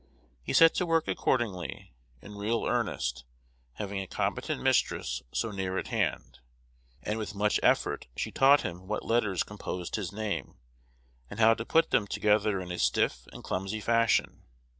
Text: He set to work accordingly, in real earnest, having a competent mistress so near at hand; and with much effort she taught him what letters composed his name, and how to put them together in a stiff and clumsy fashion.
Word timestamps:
He 0.41 0.51
set 0.51 0.73
to 0.73 0.85
work 0.87 1.07
accordingly, 1.07 1.93
in 2.23 2.35
real 2.35 2.65
earnest, 2.65 3.23
having 3.73 3.99
a 4.01 4.07
competent 4.07 4.59
mistress 4.59 5.21
so 5.31 5.51
near 5.51 5.77
at 5.77 5.89
hand; 5.89 6.39
and 7.03 7.19
with 7.19 7.35
much 7.35 7.59
effort 7.61 8.07
she 8.15 8.31
taught 8.31 8.61
him 8.61 8.87
what 8.87 9.05
letters 9.05 9.43
composed 9.43 9.97
his 9.97 10.11
name, 10.11 10.55
and 11.29 11.39
how 11.39 11.53
to 11.53 11.65
put 11.65 11.91
them 11.91 12.07
together 12.07 12.59
in 12.59 12.71
a 12.71 12.79
stiff 12.79 13.27
and 13.31 13.43
clumsy 13.43 13.79
fashion. 13.79 14.41